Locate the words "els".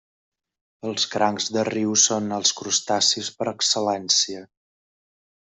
0.91-1.03, 2.39-2.55